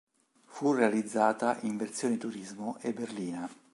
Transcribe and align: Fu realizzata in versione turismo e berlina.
Fu 0.47 0.73
realizzata 0.73 1.59
in 1.61 1.77
versione 1.77 2.17
turismo 2.17 2.77
e 2.81 2.91
berlina. 2.91 3.47